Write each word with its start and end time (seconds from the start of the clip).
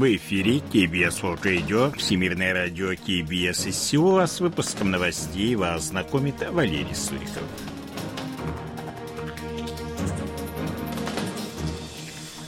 В 0.00 0.16
эфире 0.16 0.62
KBS 0.72 1.20
World 1.20 1.42
Radio, 1.42 1.94
Всемирное 1.94 2.54
радио 2.54 2.94
KBS 2.94 3.68
из 3.68 3.76
Сеула. 3.76 4.24
С 4.24 4.40
выпуском 4.40 4.90
новостей 4.90 5.54
вас 5.56 5.88
знакомит 5.88 6.36
Валерий 6.50 6.94
Суриков. 6.94 7.42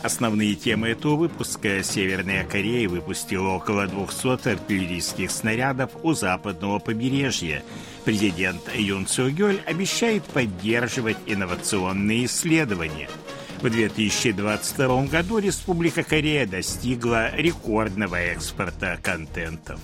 Основные 0.02 0.54
темы 0.54 0.88
этого 0.88 1.16
выпуска. 1.16 1.82
Северная 1.82 2.46
Корея 2.46 2.88
выпустила 2.88 3.48
около 3.48 3.86
200 3.86 4.48
артиллерийских 4.48 5.30
снарядов 5.30 5.90
у 6.02 6.14
западного 6.14 6.78
побережья. 6.78 7.62
Президент 8.06 8.62
Юн 8.74 9.04
Цугёль 9.04 9.60
обещает 9.66 10.24
поддерживать 10.24 11.18
инновационные 11.26 12.24
исследования– 12.24 13.10
в 13.62 13.70
2022 13.70 15.04
году 15.04 15.38
Республика 15.38 16.02
Корея 16.02 16.46
достигла 16.46 17.34
рекордного 17.36 18.16
экспорта 18.16 18.98
контентов. 19.00 19.78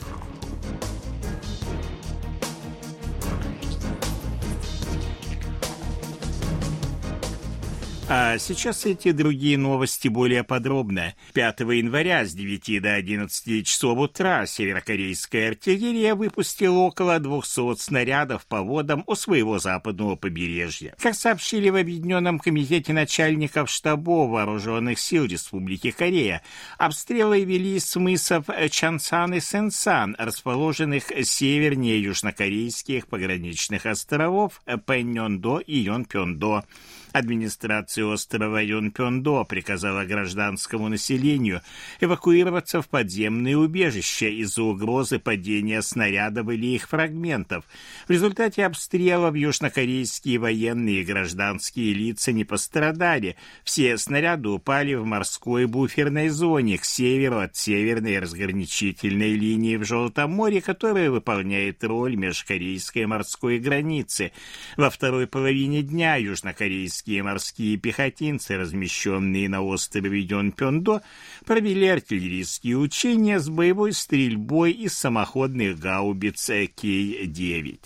А 8.11 8.39
сейчас 8.39 8.87
эти 8.87 9.13
другие 9.13 9.59
новости 9.59 10.09
более 10.09 10.43
подробно. 10.43 11.15
5 11.35 11.61
января 11.61 12.25
с 12.25 12.33
9 12.33 12.81
до 12.81 12.95
11 12.95 13.67
часов 13.67 13.99
утра 13.99 14.47
северокорейская 14.47 15.51
артиллерия 15.51 16.15
выпустила 16.15 16.79
около 16.79 17.19
200 17.19 17.77
снарядов 17.77 18.47
по 18.47 18.63
водам 18.63 19.05
у 19.07 19.15
своего 19.15 19.59
западного 19.59 20.17
побережья. 20.17 20.95
Как 20.99 21.17
сообщили 21.17 21.69
в 21.69 21.77
Объединенном 21.77 22.39
комитете 22.39 22.95
начальников 22.95 23.69
штабов 23.69 24.31
вооруженных 24.31 24.99
сил 24.99 25.27
Республики 25.27 25.91
Корея, 25.91 26.41
обстрелы 26.79 27.45
вели 27.45 27.79
с 27.79 27.95
мысов 27.97 28.47
Чансан 28.71 29.35
и 29.35 29.41
Сенсан, 29.41 30.17
расположенных 30.19 31.13
севернее 31.25 32.03
южнокорейских 32.03 33.07
пограничных 33.07 33.85
островов 33.85 34.63
Пэньондо 34.87 35.59
и 35.59 35.77
Йонпёндо. 35.77 36.65
Администрация 37.13 37.98
острова 38.05 38.63
Юнпёндо 38.63 39.45
приказала 39.45 40.05
гражданскому 40.05 40.89
населению 40.89 41.63
эвакуироваться 42.01 42.83
в 42.83 42.89
подземные 42.89 43.57
убежища 43.57 44.27
из-за 44.27 44.63
угрозы 44.63 45.19
падения 45.19 45.83
снарядов 45.83 46.49
или 46.49 46.67
их 46.75 46.89
фрагментов. 46.89 47.65
В 48.07 48.11
результате 48.11 48.65
обстрелов 48.67 49.35
южнокорейские 49.35 50.39
военные 50.39 51.03
и 51.03 51.05
гражданские 51.05 51.93
лица 51.93 52.33
не 52.33 52.45
пострадали. 52.45 53.37
Все 53.65 53.97
снаряды 53.99 54.49
упали 54.49 54.95
в 54.95 55.05
морской 55.05 55.67
буферной 55.67 56.29
зоне 56.29 56.79
к 56.79 56.85
северу 56.85 57.39
от 57.41 57.57
северной 57.57 58.19
разграничительной 58.19 59.35
линии 59.35 59.77
в 59.77 59.85
Желтом 59.85 60.33
море, 60.33 60.61
которая 60.61 61.11
выполняет 61.11 61.83
роль 61.85 62.17
межкорейской 62.17 63.07
морской 63.07 63.59
границы. 63.59 64.33
Во 64.77 64.91
второй 64.91 65.27
половине 65.27 65.83
дня 65.83 66.17
южнокорейские 66.17 67.23
морские 67.23 67.79
пехотинцы, 67.89 68.59
размещенные 68.59 69.49
на 69.49 69.63
острове 69.63 70.21
Йонпёндо, 70.21 71.01
провели 71.47 71.89
артиллерийские 71.89 72.77
учения 72.77 73.41
с 73.41 73.49
боевой 73.49 73.95
стрельбой 73.95 74.73
из 74.73 74.93
самоходных 74.93 75.79
гаубиц 75.79 76.51
Кей-9. 76.77 77.79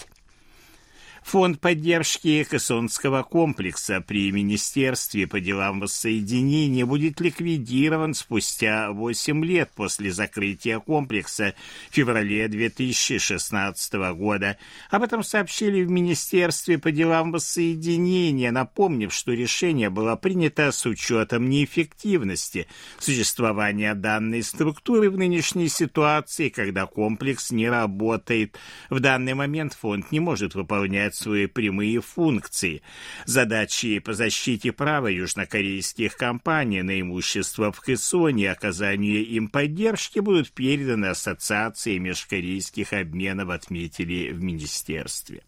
Фонд 1.25 1.61
поддержки 1.61 2.47
Хессонского 2.51 3.23
комплекса 3.23 4.03
при 4.06 4.31
Министерстве 4.33 5.27
по 5.27 5.41
делам 5.41 5.81
воссоединения 5.81 6.84
будет 6.84 7.20
ликвидирован 7.20 8.12
спустя 8.12 8.91
8 8.91 9.45
лет 9.45 9.70
после 9.75 10.12
закрытия 10.12 10.78
комплекса 10.78 11.55
в 11.91 11.94
феврале 11.94 12.49
2016 12.49 13.94
года. 14.15 14.59
Об 14.91 15.05
этом 15.05 15.22
сообщили 15.22 15.82
в 15.84 15.91
Министерстве 15.91 16.77
по 16.77 16.91
делам 16.91 17.32
воссоединения, 17.32 18.50
напомнив, 18.50 19.15
что 19.15 19.32
решение 19.32 19.91
было 19.91 20.16
принято 20.16 20.71
с 20.71 20.84
учетом 20.84 21.49
неэффективности 21.49 22.66
существования 22.99 23.94
данной 23.94 24.43
структуры 24.43 25.09
в 25.09 25.16
нынешней 25.16 25.69
ситуации, 25.69 26.50
когда 26.50 26.84
комплекс 26.84 27.53
не 27.53 27.71
работает. 27.71 28.59
В 28.91 29.00
данный 29.00 29.34
момент 29.34 29.72
фонд 29.72 30.12
не 30.12 30.21
может 30.21 30.55
выполнять 30.55 31.12
выполнять 31.12 31.15
свои 31.15 31.47
прямые 31.47 32.00
функции. 32.00 32.83
Задачи 33.27 33.99
по 33.99 34.12
защите 34.12 34.73
права 34.73 35.09
южнокорейских 35.09 36.17
компаний 36.17 36.83
на 36.83 37.00
имущество 37.00 37.73
в 37.73 37.81
Хессоне 37.84 38.45
и 38.45 38.47
оказанию 38.47 39.25
им 39.25 39.49
поддержки 39.49 40.21
будут 40.21 40.53
переданы 40.53 41.06
Ассоциации 41.06 41.99
межкорейских 41.99 42.93
обменов, 42.93 43.50
отметили 43.50 44.33
в 44.33 44.43
министерстве. 44.43 45.43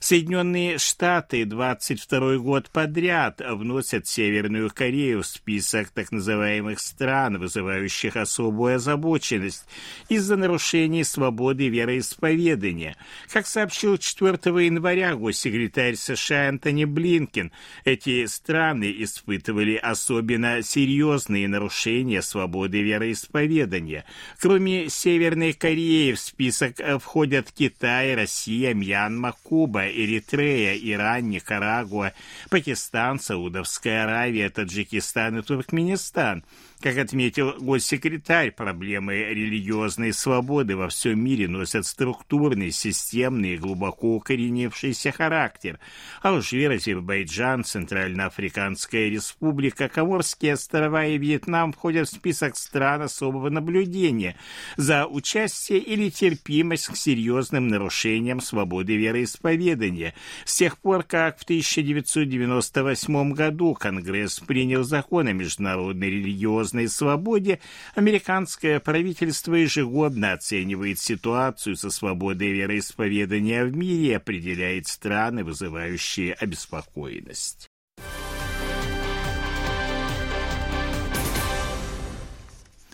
Соединенные 0.00 0.78
Штаты 0.78 1.44
22 1.44 2.38
год 2.38 2.70
подряд 2.70 3.40
вносят 3.44 4.06
Северную 4.06 4.70
Корею 4.70 5.22
в 5.22 5.26
список 5.26 5.90
так 5.90 6.12
называемых 6.12 6.78
стран, 6.78 7.38
вызывающих 7.38 8.16
особую 8.16 8.76
озабоченность 8.76 9.64
из-за 10.08 10.36
нарушений 10.36 11.02
свободы 11.02 11.68
вероисповедания. 11.68 12.96
Как 13.32 13.46
сообщил 13.46 13.98
4 13.98 14.34
января 14.64 15.16
госсекретарь 15.16 15.96
США 15.96 16.50
Антони 16.50 16.84
Блинкен, 16.84 17.50
эти 17.84 18.24
страны 18.26 18.94
испытывали 18.98 19.74
особенно 19.74 20.62
серьезные 20.62 21.48
нарушения 21.48 22.22
свободы 22.22 22.82
вероисповедания. 22.82 24.04
Кроме 24.40 24.88
Северной 24.88 25.54
Кореи 25.54 26.12
в 26.12 26.20
список 26.20 26.76
входят 27.00 27.50
Китай, 27.50 28.14
Россия, 28.14 28.74
Мьянма, 28.74 29.34
Куба, 29.42 29.87
Эритрея, 29.90 30.76
Иран, 30.76 31.30
Никарагуа, 31.30 32.12
Пакистан, 32.50 33.18
Саудовская 33.18 34.04
Аравия, 34.04 34.50
Таджикистан 34.50 35.38
и 35.38 35.42
Туркменистан– 35.42 36.44
как 36.80 36.96
отметил 36.98 37.54
госсекретарь, 37.58 38.52
проблемы 38.52 39.14
религиозной 39.14 40.12
свободы 40.12 40.76
во 40.76 40.88
всем 40.88 41.22
мире 41.22 41.48
носят 41.48 41.86
структурный, 41.86 42.70
системный 42.70 43.54
и 43.54 43.56
глубоко 43.56 44.14
укоренившийся 44.16 45.10
характер. 45.10 45.80
Алжир, 46.22 46.70
Азербайджан, 46.70 47.64
Центральноафриканская 47.64 49.08
республика, 49.08 49.88
Коморские 49.88 50.54
острова 50.54 51.04
и 51.04 51.18
Вьетнам 51.18 51.72
входят 51.72 52.08
в 52.08 52.12
список 52.12 52.56
стран 52.56 53.02
особого 53.02 53.50
наблюдения 53.50 54.36
за 54.76 55.06
участие 55.06 55.80
или 55.80 56.10
терпимость 56.10 56.86
к 56.88 56.96
серьезным 56.96 57.68
нарушениям 57.68 58.40
свободы 58.40 58.96
вероисповедания. 58.96 60.14
С 60.44 60.56
тех 60.56 60.78
пор, 60.78 61.02
как 61.02 61.40
в 61.40 61.42
1998 61.42 63.32
году 63.32 63.74
Конгресс 63.74 64.38
принял 64.40 64.84
закон 64.84 65.26
о 65.26 65.32
международной 65.32 66.10
религиозной 66.10 66.67
религиозной 66.68 66.88
свободе, 66.88 67.60
американское 67.94 68.80
правительство 68.80 69.54
ежегодно 69.54 70.32
оценивает 70.32 70.98
ситуацию 70.98 71.76
со 71.76 71.90
свободой 71.90 72.52
вероисповедания 72.52 73.64
в 73.64 73.76
мире 73.76 74.08
и 74.08 74.12
определяет 74.14 74.86
страны, 74.86 75.44
вызывающие 75.44 76.34
обеспокоенность. 76.34 77.67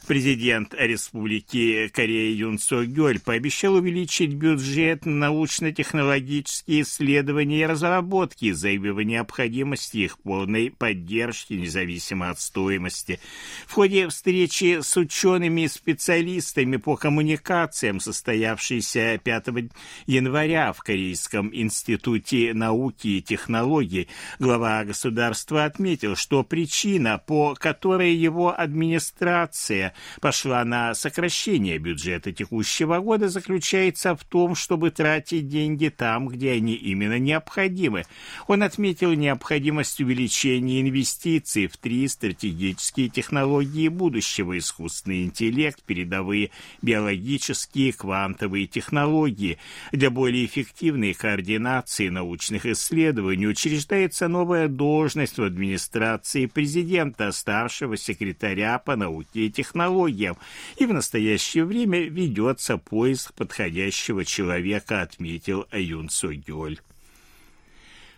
Президент 0.06 0.74
Республики 0.76 1.88
Корея 1.88 2.34
Юн 2.34 2.58
Со 2.58 2.84
Гёль 2.84 3.20
пообещал 3.20 3.76
увеличить 3.76 4.34
бюджет 4.34 5.06
на 5.06 5.24
научно-технологические 5.24 6.82
исследования 6.82 7.60
и 7.60 7.66
разработки, 7.66 8.52
заявив 8.52 8.98
о 8.98 9.02
необходимости 9.02 9.98
их 9.98 10.18
полной 10.18 10.70
поддержки, 10.70 11.54
независимо 11.54 12.28
от 12.28 12.38
стоимости. 12.38 13.18
В 13.66 13.72
ходе 13.72 14.06
встречи 14.08 14.80
с 14.82 14.94
учеными 14.98 15.62
и 15.62 15.68
специалистами 15.68 16.76
по 16.76 16.96
коммуникациям, 16.96 17.98
состоявшейся 17.98 19.18
5 19.24 19.46
января 20.06 20.74
в 20.74 20.80
Корейском 20.80 21.48
институте 21.50 22.52
науки 22.52 23.08
и 23.08 23.22
технологий, 23.22 24.08
глава 24.38 24.84
государства 24.84 25.64
отметил, 25.64 26.14
что 26.14 26.42
причина, 26.42 27.16
по 27.16 27.54
которой 27.54 28.14
его 28.14 28.54
администрация 28.54 29.94
пошла 30.20 30.64
на 30.64 30.94
сокращение 30.94 31.78
бюджета 31.78 32.32
текущего 32.32 32.98
года, 32.98 33.28
заключается 33.28 34.14
в 34.14 34.24
том, 34.24 34.54
чтобы 34.54 34.90
тратить 34.90 35.48
деньги 35.48 35.88
там, 35.88 36.28
где 36.28 36.52
они 36.52 36.74
именно 36.74 37.18
необходимы. 37.18 38.04
Он 38.46 38.62
отметил 38.62 39.12
необходимость 39.12 40.00
увеличения 40.00 40.80
инвестиций 40.80 41.66
в 41.66 41.76
три 41.76 42.08
стратегические 42.08 43.08
технологии 43.08 43.88
будущего– 43.88 44.58
искусственный 44.58 45.24
интеллект, 45.24 45.82
передовые 45.82 46.50
биологические, 46.82 47.92
квантовые 47.92 48.66
технологии. 48.66 49.58
Для 49.92 50.10
более 50.10 50.46
эффективной 50.46 51.14
координации 51.14 52.08
научных 52.08 52.66
исследований 52.66 53.46
учреждается 53.46 54.28
новая 54.28 54.68
должность 54.68 55.38
в 55.38 55.42
администрации 55.42 56.46
президента, 56.46 57.32
старшего 57.32 57.96
секретаря 57.96 58.78
по 58.78 58.96
науке 58.96 59.46
и 59.46 59.50
технологии 59.50 59.83
технологиям, 59.84 60.36
и 60.76 60.86
в 60.86 60.92
настоящее 60.92 61.64
время 61.64 62.00
ведется 62.00 62.78
поиск 62.78 63.34
подходящего 63.34 64.24
человека, 64.24 65.02
отметил 65.02 65.66
Юн 65.72 66.08
Согёль. 66.08 66.80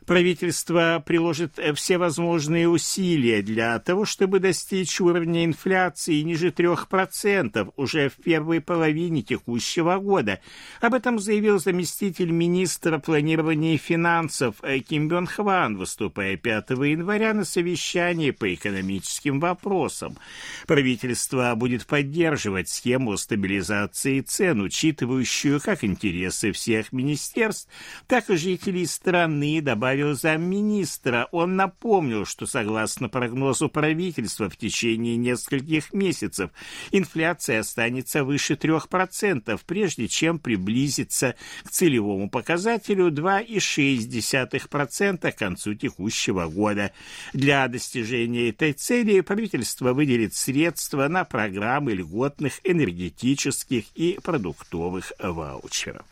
Правительство 0.07 1.03
приложит 1.05 1.59
э, 1.59 1.75
все 1.75 1.99
возможные 1.99 2.69
усилия 2.69 3.43
для 3.43 3.77
того, 3.81 4.05
чтобы 4.05 4.39
достичь 4.39 5.01
уровня 5.01 5.45
инфляции 5.45 6.21
ниже 6.21 6.51
3% 6.51 7.73
уже 7.75 8.09
в 8.09 8.15
первой 8.23 8.61
половине 8.61 9.23
текущего 9.23 9.99
года. 9.99 10.41
Об 10.81 10.95
этом 10.95 11.19
заявил 11.19 11.59
заместитель 11.59 12.31
министра 12.31 13.01
планирования 13.01 13.75
и 13.75 13.79
финансов 13.79 14.55
э, 14.63 14.79
Ким 14.79 15.09
Бён 15.09 15.27
Хван, 15.27 15.77
выступая 15.77 16.37
5 16.37 16.71
января 16.71 17.35
на 17.35 17.45
совещании 17.45 18.31
по 18.31 18.55
экономическим 18.55 19.41
вопросам. 19.41 20.17
Правительство 20.69 21.53
будет 21.57 21.85
поддерживать 21.85 22.69
схему 22.69 23.17
стабилизации 23.17 24.21
цен, 24.21 24.61
учитывающую 24.61 25.61
как 25.61 25.83
интересы 25.83 26.53
всех 26.53 26.93
министерств, 26.93 27.69
так 28.07 28.31
и 28.31 28.37
жителей 28.37 28.87
страны, 28.87 29.61
добавив 29.61 29.96
добавил 29.97 30.15
замминистра. 30.15 31.29
Он 31.33 31.57
напомнил, 31.57 32.27
что 32.27 32.47
согласно 32.47 33.09
прогнозу 33.09 33.71
правительства 33.71 34.51
в 34.51 34.57
течение 34.57 35.17
нескольких 35.17 35.93
месяцев 35.93 36.51
инфляция 36.91 37.61
останется 37.61 38.25
выше 38.25 38.55
3%, 38.55 39.61
прежде 39.67 40.09
чем 40.09 40.39
приблизиться 40.39 41.35
к 41.65 41.71
целевому 41.71 42.29
показателю 42.29 43.11
2,6% 43.11 45.33
к 45.33 45.37
концу 45.37 45.75
текущего 45.75 46.47
года. 46.47 46.93
Для 47.33 47.67
достижения 47.69 48.51
этой 48.51 48.75
цели 48.75 49.21
правительство 49.21 49.95
выделит 49.95 50.35
средства 50.35 51.09
на 51.09 51.25
программы 51.25 51.95
льготных 51.95 52.61
энергетических 52.65 53.85
и 53.95 54.19
продуктовых 54.23 55.15
ваучеров. 55.19 56.05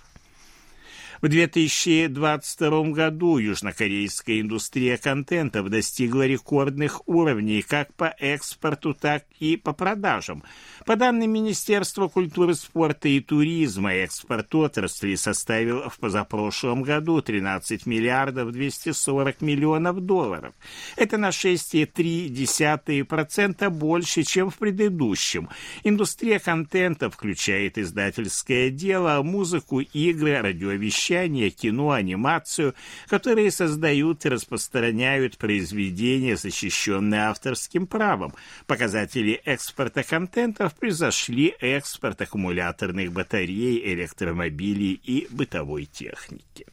В 1.25 1.29
2022 1.31 2.91
году 2.91 3.39
южнокорейская 3.39 4.43
индустрия 4.43 4.99
контентов 4.99 5.71
достигла 5.71 6.27
рекордных 6.27 7.09
уровней 7.09 7.63
как 7.63 7.95
по 7.95 8.15
экспорту, 8.19 8.93
так 8.93 9.25
и 9.41 9.57
по 9.57 9.73
продажам. 9.73 10.43
По 10.85 10.97
данным 10.97 11.33
Министерства 11.33 12.09
культуры, 12.09 12.55
спорта 12.55 13.09
и 13.09 13.21
туризма, 13.21 13.95
экспорт 13.95 14.55
отрасли 14.55 15.15
составил 15.15 15.89
в 15.89 15.99
позапрошлом 15.99 16.83
году 16.83 17.23
13 17.23 17.87
миллиардов 17.87 18.53
240 18.53 19.41
миллионов 19.41 20.01
долларов. 20.01 20.53
Это 20.97 21.17
на 21.17 21.31
6,3% 21.31 23.71
больше, 23.71 24.25
чем 24.25 24.51
в 24.51 24.59
предыдущем. 24.59 25.49
Индустрия 25.85 26.39
контента 26.39 27.09
включает 27.09 27.79
издательское 27.79 28.69
дело, 28.69 29.23
музыку, 29.23 29.81
игры, 29.81 30.43
радиовещание, 30.43 31.14
вещание, 31.15 31.51
кино, 31.51 31.91
анимацию, 31.91 32.75
которые 33.09 33.51
создают 33.51 34.25
и 34.25 34.29
распространяют 34.29 35.39
произведения, 35.39 36.37
защищенные 36.37 37.23
авторским 37.23 37.87
правом. 37.87 38.35
Показатели 38.67 39.41
экспорта 39.45 40.03
контентов 40.03 40.75
превзошли 40.75 41.55
экспорт 41.61 42.21
аккумуляторных 42.21 43.13
батарей, 43.13 43.95
электромобилей 43.95 45.01
и 45.05 45.29
бытовой 45.31 45.85
техники. 45.85 46.67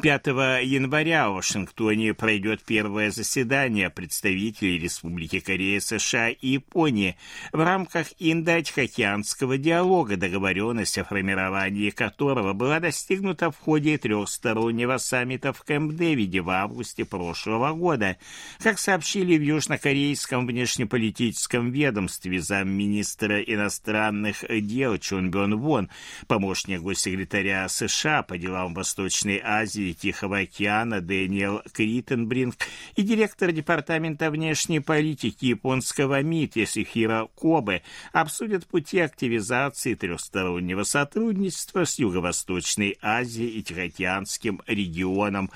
5 0.00 0.26
января 0.62 1.28
в 1.28 1.34
Вашингтоне 1.34 2.14
пройдет 2.14 2.62
первое 2.62 3.10
заседание 3.10 3.90
представителей 3.90 4.78
Республики 4.78 5.40
Корея, 5.40 5.80
США 5.80 6.28
и 6.28 6.50
Японии 6.50 7.16
в 7.52 7.58
рамках 7.58 8.06
Индо-Тихоокеанского 8.20 9.58
диалога, 9.58 10.16
договоренность 10.16 10.98
о 10.98 11.04
формировании 11.04 11.90
которого 11.90 12.52
была 12.52 12.78
достигнута 12.78 13.50
в 13.50 13.58
ходе 13.58 13.98
трехстороннего 13.98 14.98
саммита 14.98 15.52
в 15.52 15.64
Кэмп-Дэвиде 15.66 16.42
в 16.42 16.50
августе 16.50 17.04
прошлого 17.04 17.72
года. 17.72 18.18
Как 18.60 18.78
сообщили 18.78 19.36
в 19.36 19.42
южнокорейском 19.42 20.46
внешнеполитическом 20.46 21.72
ведомстве 21.72 22.40
замминистра 22.40 23.42
иностранных 23.42 24.44
дел 24.48 24.96
Чун 24.98 25.32
Бён 25.32 25.58
Вон, 25.58 25.90
помощник 26.28 26.82
госсекретаря 26.82 27.68
США 27.68 28.22
по 28.22 28.38
делам 28.38 28.74
Восточной 28.74 29.40
Азии 29.42 29.87
Азии 29.88 29.90
и 29.90 29.94
Тихого 29.94 30.38
океана 30.38 31.00
Дэниел 31.00 31.62
Криттенбринг 31.72 32.56
и 32.96 33.02
директор 33.02 33.52
Департамента 33.52 34.30
внешней 34.30 34.80
политики 34.80 35.46
японского 35.46 36.22
МИД 36.22 36.56
Ясихира 36.56 37.28
Кобе 37.34 37.82
обсудят 38.12 38.66
пути 38.66 39.00
активизации 39.00 39.94
трехстороннего 39.94 40.84
сотрудничества 40.84 41.84
с 41.84 41.98
Юго-Восточной 41.98 42.96
Азией 43.02 43.58
и 43.58 43.62
Тихоокеанским 43.62 44.60
регионом. 44.66 45.50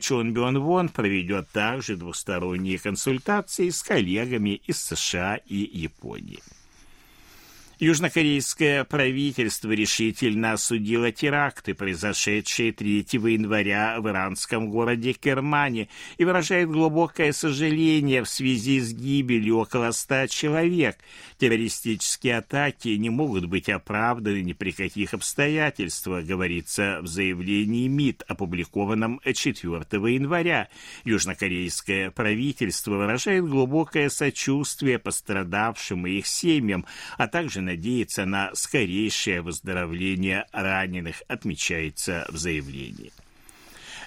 Чон 0.00 0.32
Бён 0.32 0.58
Вон 0.58 0.88
проведет 0.88 1.48
также 1.50 1.96
двусторонние 1.96 2.78
консультации 2.78 3.70
с 3.70 3.82
коллегами 3.82 4.60
из 4.66 4.82
США 4.82 5.36
и 5.46 5.56
Японии. 5.56 6.40
Южнокорейское 7.80 8.82
правительство 8.82 9.70
решительно 9.70 10.54
осудило 10.54 11.12
теракты, 11.12 11.74
произошедшие 11.74 12.72
3 12.72 13.06
января 13.12 14.00
в 14.00 14.08
иранском 14.08 14.68
городе 14.68 15.12
Кермане, 15.12 15.88
и 16.16 16.24
выражает 16.24 16.68
глубокое 16.68 17.30
сожаление 17.30 18.24
в 18.24 18.28
связи 18.28 18.80
с 18.80 18.92
гибелью 18.92 19.58
около 19.58 19.92
ста 19.92 20.26
человек. 20.26 20.98
Террористические 21.38 22.38
атаки 22.38 22.88
не 22.88 23.10
могут 23.10 23.44
быть 23.44 23.68
оправданы 23.68 24.42
ни 24.42 24.54
при 24.54 24.72
каких 24.72 25.14
обстоятельствах, 25.14 26.24
говорится 26.24 26.98
в 27.00 27.06
заявлении 27.06 27.86
МИД, 27.86 28.24
опубликованном 28.26 29.20
4 29.24 29.54
января. 30.12 30.68
Южнокорейское 31.04 32.10
правительство 32.10 32.96
выражает 32.96 33.46
глубокое 33.46 34.08
сочувствие 34.08 34.98
пострадавшим 34.98 36.08
и 36.08 36.18
их 36.18 36.26
семьям, 36.26 36.84
а 37.16 37.28
также 37.28 37.67
надеяться 37.68 38.24
на 38.24 38.54
скорейшее 38.54 39.42
выздоровление 39.42 40.46
раненых, 40.52 41.22
отмечается 41.28 42.26
в 42.28 42.36
заявлении. 42.36 43.12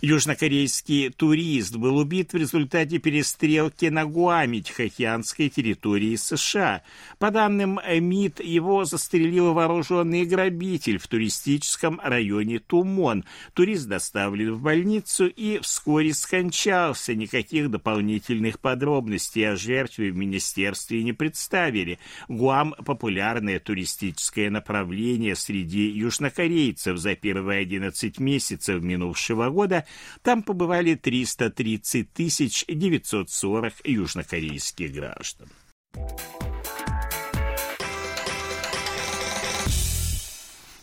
Южнокорейский 0.04 1.12
турист 1.12 1.76
был 1.76 1.98
убит 1.98 2.34
в 2.34 2.36
результате 2.36 2.98
перестрелки 2.98 3.86
на 3.86 4.06
Гуаме, 4.06 4.62
Тихоокеанской 4.62 5.50
территории 5.50 6.16
США. 6.16 6.82
По 7.20 7.30
данным 7.30 7.80
МИД, 7.88 8.40
его 8.40 8.84
застрелил 8.86 9.54
вооруженный 9.54 10.26
грабитель 10.26 10.98
в 10.98 11.08
туристическом 11.08 12.02
районе 12.04 12.58
Тумон. 12.58 13.26
Турист 13.54 13.88
доставлен 13.88 14.56
в 14.56 14.62
больницу 14.64 15.28
и 15.28 15.60
вскоре 15.60 16.16
скончался. 16.16 17.14
Никаких 17.14 17.70
дополнительных 17.70 18.60
подробностей 18.60 19.48
о 19.52 19.56
жертве 19.56 20.12
в 20.12 20.18
министерстве 20.18 21.04
не 21.04 21.14
представили. 21.14 22.00
Гуам– 22.28 22.74
популярное 22.86 23.60
туристическое 23.60 24.50
направление 24.50 25.36
среди 25.36 25.92
южнокорейцев. 25.92 26.98
За 26.98 27.14
первые 27.14 27.62
11 27.62 28.20
месяцев 28.20 28.82
минувшего 28.82 29.52
года 29.52 29.86
там 30.22 30.44
побывали 30.44 30.96
330 30.96 32.14
тысяч 32.14 32.66
940 32.68 33.74
южнокорейских 33.86 34.94
граждан. 34.94 35.50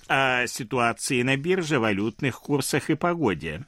О 0.08 0.46
ситуации 0.46 1.22
на 1.22 1.36
бирже, 1.36 1.78
валютных 1.78 2.40
курсах 2.40 2.88
и 2.88 2.94
погоде. 2.94 3.66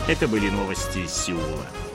Это 0.08 0.26
были 0.30 0.50
новости 0.50 1.06
Сеула. 1.06 1.87